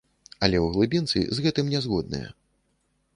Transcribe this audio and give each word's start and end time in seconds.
Але 0.45 0.57
ў 0.61 0.67
глыбінцы 0.77 1.19
з 1.39 1.45
гэтым 1.47 1.69
не 1.73 1.79
згодныя. 1.87 2.27